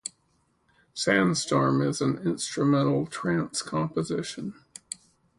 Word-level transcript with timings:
"Sandstorm" 0.95 1.83
is 1.83 2.01
an 2.01 2.17
instrumental 2.27 3.05
trance 3.05 3.61
composition. 3.61 4.55